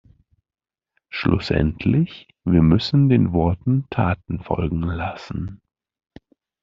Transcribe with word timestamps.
Schlussendlich, 1.09 2.27
wir 2.43 2.63
müssen 2.63 3.07
den 3.07 3.33
Worten 3.33 3.85
Taten 3.91 4.39
folgen 4.41 4.81
lassen. 4.81 5.61